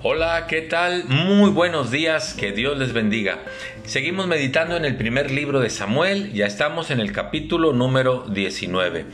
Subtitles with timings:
[0.00, 1.06] Hola, ¿qué tal?
[1.08, 3.40] Muy buenos días, que Dios les bendiga.
[3.84, 9.06] Seguimos meditando en el primer libro de Samuel, ya estamos en el capítulo número 19.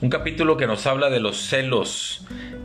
[0.00, 2.24] Un capítulo que nos habla de los celos,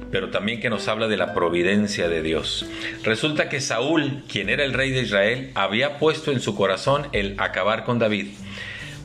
[0.09, 2.65] pero también que nos habla de la providencia de Dios.
[3.03, 7.35] Resulta que Saúl, quien era el rey de Israel, había puesto en su corazón el
[7.39, 8.27] acabar con David.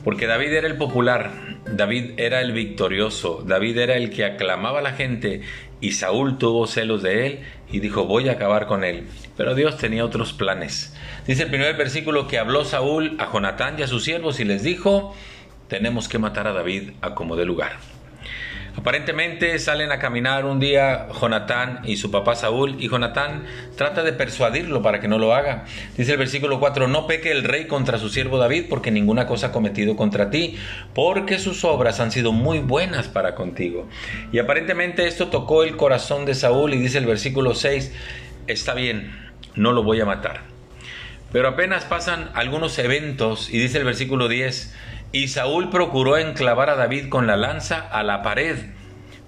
[0.05, 1.29] Porque David era el popular,
[1.65, 5.41] David era el victorioso, David era el que aclamaba a la gente
[5.81, 7.39] y Saúl tuvo celos de él
[7.71, 9.07] y dijo, voy a acabar con él.
[9.35, 10.95] Pero Dios tenía otros planes.
[11.25, 14.63] Dice el primer versículo que habló Saúl a Jonatán y a sus siervos y les
[14.63, 15.15] dijo,
[15.67, 17.73] tenemos que matar a David a como de lugar.
[18.75, 23.43] Aparentemente salen a caminar un día Jonatán y su papá Saúl y Jonatán
[23.75, 25.65] trata de persuadirlo para que no lo haga.
[25.97, 29.47] Dice el versículo 4, no peque el rey contra su siervo David porque ninguna cosa
[29.47, 30.57] ha cometido contra ti,
[30.95, 33.89] porque sus obras han sido muy buenas para contigo.
[34.31, 37.93] Y aparentemente esto tocó el corazón de Saúl y dice el versículo 6,
[38.47, 39.11] está bien,
[39.53, 40.41] no lo voy a matar.
[41.33, 44.73] Pero apenas pasan algunos eventos y dice el versículo 10,
[45.11, 48.57] y Saúl procuró enclavar a David con la lanza a la pared,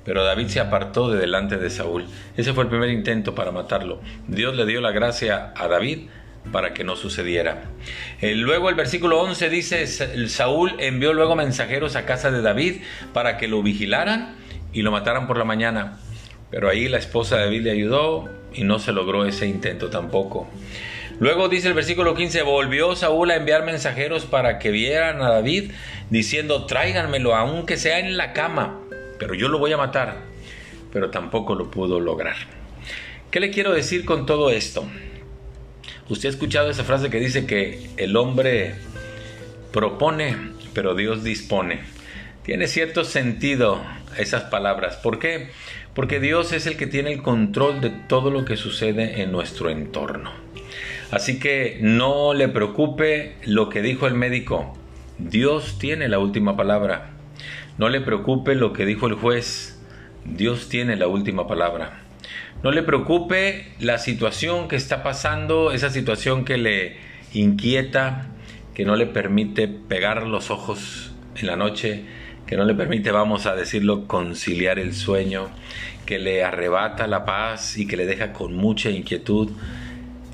[0.05, 2.05] pero David se apartó de delante de Saúl.
[2.37, 4.01] Ese fue el primer intento para matarlo.
[4.27, 6.07] Dios le dio la gracia a David
[6.51, 7.63] para que no sucediera.
[8.21, 9.87] Eh, luego el versículo 11 dice,
[10.27, 12.81] Saúl envió luego mensajeros a casa de David
[13.13, 14.35] para que lo vigilaran
[14.73, 15.99] y lo mataran por la mañana.
[16.49, 20.49] Pero ahí la esposa de David le ayudó y no se logró ese intento tampoco.
[21.19, 25.71] Luego dice el versículo 15, volvió Saúl a enviar mensajeros para que vieran a David,
[26.09, 28.79] diciendo, tráiganmelo, aunque sea en la cama,
[29.19, 30.17] pero yo lo voy a matar.
[30.91, 32.35] Pero tampoco lo pudo lograr.
[33.31, 34.85] ¿Qué le quiero decir con todo esto?
[36.09, 38.75] Usted ha escuchado esa frase que dice que el hombre
[39.71, 40.35] propone,
[40.73, 41.81] pero Dios dispone.
[42.43, 43.81] Tiene cierto sentido
[44.17, 44.97] esas palabras.
[44.97, 45.49] ¿Por qué?
[45.95, 49.69] Porque Dios es el que tiene el control de todo lo que sucede en nuestro
[49.69, 50.42] entorno.
[51.11, 54.77] Así que no le preocupe lo que dijo el médico.
[55.17, 57.11] Dios tiene la última palabra.
[57.77, 59.79] No le preocupe lo que dijo el juez.
[60.25, 62.01] Dios tiene la última palabra.
[62.63, 66.97] No le preocupe la situación que está pasando, esa situación que le
[67.33, 68.27] inquieta,
[68.73, 72.05] que no le permite pegar los ojos en la noche,
[72.47, 75.49] que no le permite, vamos a decirlo, conciliar el sueño,
[76.05, 79.51] que le arrebata la paz y que le deja con mucha inquietud.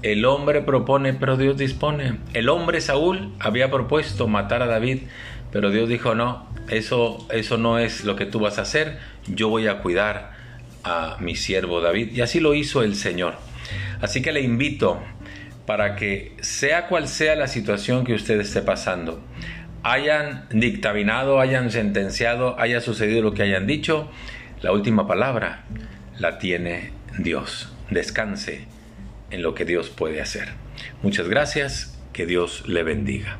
[0.01, 2.19] El hombre propone, pero Dios dispone.
[2.33, 4.99] El hombre Saúl había propuesto matar a David,
[5.51, 9.49] pero Dios dijo, no, eso, eso no es lo que tú vas a hacer, yo
[9.49, 10.31] voy a cuidar
[10.85, 12.11] a mi siervo David.
[12.13, 13.33] Y así lo hizo el Señor.
[13.99, 15.01] Así que le invito
[15.65, 19.21] para que sea cual sea la situación que usted esté pasando,
[19.83, 24.09] hayan dictaminado, hayan sentenciado, haya sucedido lo que hayan dicho,
[24.61, 25.65] la última palabra
[26.17, 27.69] la tiene Dios.
[27.89, 28.78] Descanse
[29.31, 30.49] en lo que Dios puede hacer.
[31.01, 33.39] Muchas gracias, que Dios le bendiga.